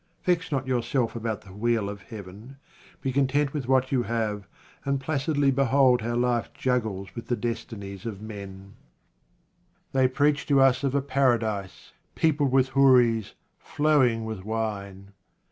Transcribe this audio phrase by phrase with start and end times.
[0.23, 2.57] Vex not yourself about the wheel of Heaven,
[3.01, 4.47] be content with what you have,
[4.83, 8.73] and placidly behold how life juggles with the destinies of men.
[9.91, 13.35] 57 QUATRAINS OF OMAR KHAYYAM They preach to us of a Paradise, peopled with houris,
[13.59, 15.11] flowing with wine.